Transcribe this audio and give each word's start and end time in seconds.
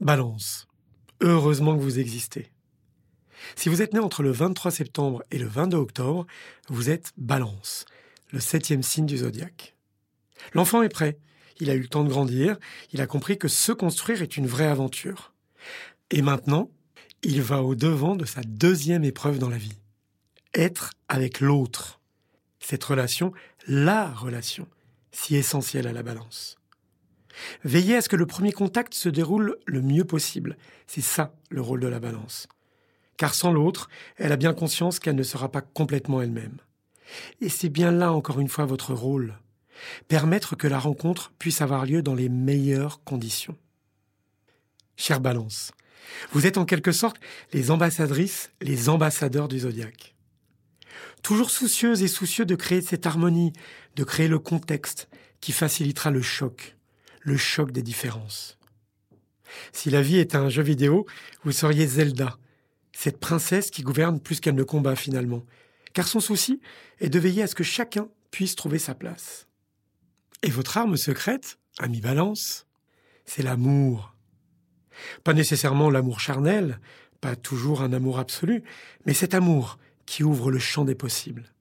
Balance. 0.00 0.68
Heureusement 1.20 1.76
que 1.76 1.82
vous 1.82 1.98
existez. 1.98 2.52
Si 3.54 3.68
vous 3.68 3.82
êtes 3.82 3.92
né 3.94 4.00
entre 4.00 4.22
le 4.22 4.30
23 4.32 4.70
septembre 4.70 5.22
et 5.30 5.38
le 5.38 5.46
22 5.46 5.76
octobre, 5.76 6.26
vous 6.68 6.90
êtes 6.90 7.12
Balance, 7.16 7.86
le 8.32 8.40
septième 8.40 8.82
signe 8.82 9.06
du 9.06 9.18
zodiaque. 9.18 9.74
L'enfant 10.52 10.82
est 10.82 10.88
prêt. 10.88 11.18
Il 11.58 11.70
a 11.70 11.74
eu 11.74 11.80
le 11.80 11.88
temps 11.88 12.04
de 12.04 12.10
grandir. 12.10 12.58
Il 12.92 13.00
a 13.00 13.06
compris 13.06 13.38
que 13.38 13.48
se 13.48 13.72
construire 13.72 14.20
est 14.20 14.36
une 14.36 14.46
vraie 14.46 14.66
aventure. 14.66 15.32
Et 16.10 16.20
maintenant, 16.22 16.70
il 17.22 17.40
va 17.40 17.62
au 17.62 17.74
devant 17.74 18.14
de 18.14 18.26
sa 18.26 18.42
deuxième 18.42 19.04
épreuve 19.04 19.38
dans 19.38 19.48
la 19.48 19.56
vie. 19.56 19.78
Être 20.54 20.92
avec 21.08 21.40
l'autre. 21.40 22.00
Cette 22.60 22.84
relation, 22.84 23.32
la 23.66 24.12
relation, 24.12 24.68
si 25.16 25.34
essentielle 25.34 25.86
à 25.86 25.92
la 25.92 26.02
balance. 26.02 26.58
Veillez 27.64 27.96
à 27.96 28.02
ce 28.02 28.08
que 28.08 28.16
le 28.16 28.26
premier 28.26 28.52
contact 28.52 28.94
se 28.94 29.08
déroule 29.08 29.56
le 29.66 29.80
mieux 29.80 30.04
possible. 30.04 30.56
C'est 30.86 31.00
ça 31.00 31.34
le 31.50 31.62
rôle 31.62 31.80
de 31.80 31.86
la 31.86 32.00
balance. 32.00 32.48
Car 33.16 33.34
sans 33.34 33.50
l'autre, 33.50 33.88
elle 34.16 34.32
a 34.32 34.36
bien 34.36 34.52
conscience 34.52 34.98
qu'elle 34.98 35.16
ne 35.16 35.22
sera 35.22 35.50
pas 35.50 35.62
complètement 35.62 36.20
elle-même. 36.20 36.58
Et 37.40 37.48
c'est 37.48 37.70
bien 37.70 37.90
là, 37.90 38.12
encore 38.12 38.40
une 38.40 38.48
fois, 38.48 38.66
votre 38.66 38.92
rôle. 38.92 39.38
Permettre 40.06 40.54
que 40.54 40.66
la 40.66 40.78
rencontre 40.78 41.32
puisse 41.38 41.62
avoir 41.62 41.86
lieu 41.86 42.02
dans 42.02 42.14
les 42.14 42.28
meilleures 42.28 43.02
conditions. 43.04 43.56
Chère 44.96 45.20
Balance, 45.20 45.72
vous 46.32 46.46
êtes 46.46 46.58
en 46.58 46.64
quelque 46.64 46.92
sorte 46.92 47.18
les 47.52 47.70
ambassadrices, 47.70 48.50
les 48.60 48.88
ambassadeurs 48.88 49.48
du 49.48 49.60
zodiaque. 49.60 50.15
Toujours 51.22 51.50
soucieuses 51.50 52.02
et 52.02 52.08
soucieux 52.08 52.44
de 52.44 52.54
créer 52.54 52.80
cette 52.80 53.06
harmonie, 53.06 53.52
de 53.96 54.04
créer 54.04 54.28
le 54.28 54.38
contexte 54.38 55.08
qui 55.40 55.52
facilitera 55.52 56.10
le 56.10 56.22
choc, 56.22 56.76
le 57.20 57.36
choc 57.36 57.72
des 57.72 57.82
différences. 57.82 58.58
Si 59.72 59.90
la 59.90 60.02
vie 60.02 60.18
est 60.18 60.34
un 60.34 60.48
jeu 60.48 60.62
vidéo, 60.62 61.06
vous 61.44 61.52
seriez 61.52 61.86
Zelda, 61.86 62.38
cette 62.92 63.18
princesse 63.18 63.70
qui 63.70 63.82
gouverne 63.82 64.20
plus 64.20 64.40
qu'elle 64.40 64.54
ne 64.54 64.62
combat 64.62 64.96
finalement, 64.96 65.44
car 65.92 66.08
son 66.08 66.20
souci 66.20 66.60
est 67.00 67.08
de 67.08 67.18
veiller 67.18 67.42
à 67.42 67.46
ce 67.46 67.54
que 67.54 67.64
chacun 67.64 68.08
puisse 68.30 68.56
trouver 68.56 68.78
sa 68.78 68.94
place. 68.94 69.46
Et 70.42 70.50
votre 70.50 70.76
arme 70.76 70.96
secrète, 70.96 71.58
ami 71.78 72.00
Balance, 72.00 72.66
c'est 73.24 73.42
l'amour. 73.42 74.14
Pas 75.24 75.34
nécessairement 75.34 75.90
l'amour 75.90 76.20
charnel, 76.20 76.80
pas 77.20 77.36
toujours 77.36 77.82
un 77.82 77.92
amour 77.92 78.18
absolu, 78.18 78.62
mais 79.04 79.14
cet 79.14 79.34
amour 79.34 79.78
qui 80.06 80.24
ouvre 80.24 80.50
le 80.50 80.58
champ 80.58 80.84
des 80.84 80.94
possibles. 80.94 81.52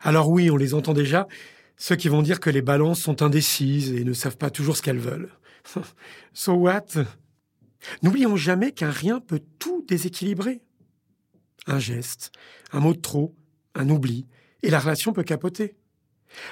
Alors 0.00 0.28
oui, 0.28 0.50
on 0.50 0.56
les 0.56 0.74
entend 0.74 0.92
déjà, 0.92 1.26
ceux 1.76 1.96
qui 1.96 2.08
vont 2.08 2.22
dire 2.22 2.40
que 2.40 2.50
les 2.50 2.62
balances 2.62 3.00
sont 3.00 3.22
indécises 3.22 3.92
et 3.92 4.04
ne 4.04 4.12
savent 4.12 4.36
pas 4.36 4.50
toujours 4.50 4.76
ce 4.76 4.82
qu'elles 4.82 4.98
veulent. 4.98 5.30
so 6.32 6.52
what? 6.52 6.86
N'oublions 8.02 8.36
jamais 8.36 8.72
qu'un 8.72 8.90
rien 8.90 9.20
peut 9.20 9.42
tout 9.58 9.84
déséquilibrer. 9.86 10.62
Un 11.66 11.78
geste, 11.78 12.32
un 12.72 12.80
mot 12.80 12.94
de 12.94 13.00
trop, 13.00 13.34
un 13.74 13.88
oubli, 13.88 14.26
et 14.62 14.70
la 14.70 14.78
relation 14.78 15.12
peut 15.12 15.24
capoter. 15.24 15.76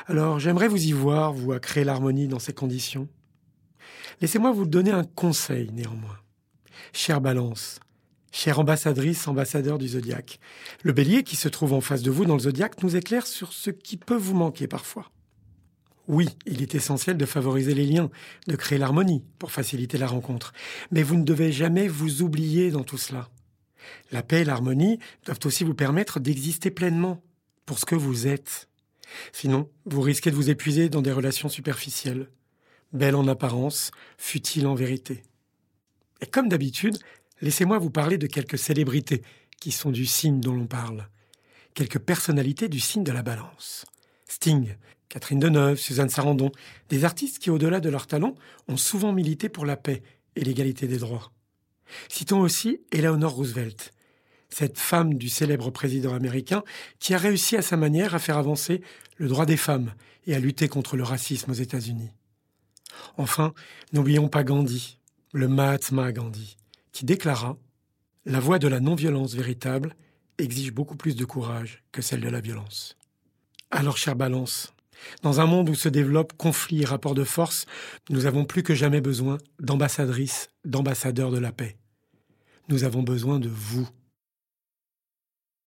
Alors 0.06 0.38
j'aimerais 0.38 0.68
vous 0.68 0.84
y 0.84 0.92
voir, 0.92 1.32
vous, 1.32 1.52
à 1.52 1.60
créer 1.60 1.84
l'harmonie 1.84 2.28
dans 2.28 2.38
ces 2.38 2.52
conditions. 2.52 3.08
Laissez-moi 4.20 4.52
vous 4.52 4.66
donner 4.66 4.90
un 4.90 5.04
conseil 5.04 5.70
néanmoins. 5.72 6.18
Chère 6.92 7.20
Balance, 7.20 7.80
chère 8.34 8.58
ambassadrice, 8.58 9.28
ambassadeur 9.28 9.78
du 9.78 9.86
zodiaque, 9.86 10.40
le 10.82 10.92
bélier 10.92 11.22
qui 11.22 11.36
se 11.36 11.48
trouve 11.48 11.72
en 11.72 11.80
face 11.80 12.02
de 12.02 12.10
vous 12.10 12.24
dans 12.24 12.34
le 12.34 12.40
zodiaque 12.40 12.82
nous 12.82 12.96
éclaire 12.96 13.28
sur 13.28 13.52
ce 13.52 13.70
qui 13.70 13.96
peut 13.96 14.16
vous 14.16 14.34
manquer 14.34 14.66
parfois. 14.66 15.12
Oui, 16.08 16.28
il 16.44 16.60
est 16.60 16.74
essentiel 16.74 17.16
de 17.16 17.26
favoriser 17.26 17.74
les 17.74 17.86
liens, 17.86 18.10
de 18.48 18.56
créer 18.56 18.76
l'harmonie 18.76 19.22
pour 19.38 19.52
faciliter 19.52 19.98
la 19.98 20.08
rencontre. 20.08 20.52
Mais 20.90 21.04
vous 21.04 21.14
ne 21.14 21.22
devez 21.22 21.52
jamais 21.52 21.86
vous 21.86 22.22
oublier 22.22 22.72
dans 22.72 22.82
tout 22.82 22.98
cela. 22.98 23.30
La 24.10 24.24
paix 24.24 24.40
et 24.40 24.44
l'harmonie 24.44 24.98
doivent 25.24 25.38
aussi 25.44 25.62
vous 25.62 25.74
permettre 25.74 26.18
d'exister 26.18 26.72
pleinement 26.72 27.22
pour 27.66 27.78
ce 27.78 27.86
que 27.86 27.94
vous 27.94 28.26
êtes. 28.26 28.68
Sinon, 29.32 29.70
vous 29.86 30.00
risquez 30.00 30.32
de 30.32 30.36
vous 30.36 30.50
épuiser 30.50 30.88
dans 30.88 31.02
des 31.02 31.12
relations 31.12 31.48
superficielles, 31.48 32.28
belles 32.92 33.14
en 33.14 33.28
apparence, 33.28 33.92
futiles 34.18 34.66
en 34.66 34.74
vérité. 34.74 35.22
Et 36.20 36.26
comme 36.26 36.48
d'habitude, 36.48 36.98
laissez-moi 37.40 37.78
vous 37.78 37.90
parler 37.90 38.18
de 38.18 38.26
quelques 38.26 38.58
célébrités 38.58 39.22
qui 39.60 39.72
sont 39.72 39.90
du 39.90 40.06
signe 40.06 40.40
dont 40.40 40.54
l'on 40.54 40.66
parle, 40.66 41.08
quelques 41.74 41.98
personnalités 41.98 42.68
du 42.68 42.80
signe 42.80 43.04
de 43.04 43.12
la 43.12 43.22
balance. 43.22 43.84
Sting, 44.28 44.74
Catherine 45.08 45.38
Deneuve, 45.38 45.78
Suzanne 45.78 46.08
Sarandon, 46.08 46.50
des 46.88 47.04
artistes 47.04 47.38
qui, 47.38 47.50
au-delà 47.50 47.80
de 47.80 47.88
leur 47.88 48.06
talent, 48.06 48.34
ont 48.68 48.76
souvent 48.76 49.12
milité 49.12 49.48
pour 49.48 49.64
la 49.64 49.76
paix 49.76 50.02
et 50.36 50.42
l'égalité 50.42 50.86
des 50.86 50.98
droits. 50.98 51.32
Citons 52.08 52.40
aussi 52.40 52.80
Eleanor 52.90 53.32
Roosevelt, 53.32 53.92
cette 54.48 54.78
femme 54.78 55.14
du 55.14 55.28
célèbre 55.28 55.70
président 55.70 56.14
américain 56.14 56.62
qui 56.98 57.14
a 57.14 57.18
réussi 57.18 57.56
à 57.56 57.62
sa 57.62 57.76
manière 57.76 58.14
à 58.14 58.18
faire 58.18 58.38
avancer 58.38 58.82
le 59.16 59.28
droit 59.28 59.46
des 59.46 59.56
femmes 59.56 59.94
et 60.26 60.34
à 60.34 60.40
lutter 60.40 60.68
contre 60.68 60.96
le 60.96 61.02
racisme 61.02 61.50
aux 61.50 61.54
États-Unis. 61.54 62.10
Enfin, 63.16 63.52
n'oublions 63.92 64.28
pas 64.28 64.44
Gandhi, 64.44 64.98
le 65.32 65.48
Mahatma 65.48 66.12
Gandhi, 66.12 66.56
qui 66.94 67.04
déclara 67.04 67.58
La 68.24 68.40
voie 68.40 68.58
de 68.58 68.68
la 68.68 68.80
non-violence 68.80 69.34
véritable 69.34 69.94
exige 70.38 70.72
beaucoup 70.72 70.96
plus 70.96 71.14
de 71.16 71.26
courage 71.26 71.82
que 71.92 72.00
celle 72.00 72.22
de 72.22 72.28
la 72.30 72.40
violence. 72.40 72.96
Alors, 73.70 73.98
chère 73.98 74.16
Balance, 74.16 74.72
dans 75.22 75.40
un 75.40 75.46
monde 75.46 75.68
où 75.68 75.74
se 75.74 75.90
développent 75.90 76.32
conflits 76.38 76.82
et 76.82 76.86
rapports 76.86 77.14
de 77.14 77.24
force, 77.24 77.66
nous 78.08 78.24
avons 78.24 78.44
plus 78.44 78.62
que 78.62 78.74
jamais 78.74 79.00
besoin 79.00 79.38
d'ambassadrices, 79.60 80.48
d'ambassadeurs 80.64 81.30
de 81.30 81.38
la 81.38 81.52
paix. 81.52 81.76
Nous 82.68 82.84
avons 82.84 83.02
besoin 83.02 83.40
de 83.40 83.48
vous. 83.48 83.88